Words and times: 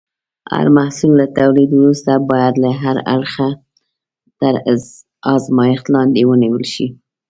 هر 0.53 0.67
محصول 0.77 1.11
له 1.19 1.25
تولید 1.39 1.69
وروسته 1.73 2.11
باید 2.31 2.55
له 2.63 2.71
هر 2.81 2.97
اړخه 3.15 3.49
تر 4.41 4.53
ازمېښت 5.33 5.85
لاندې 5.95 6.21
ونیول 6.29 6.65
شي. 6.73 6.87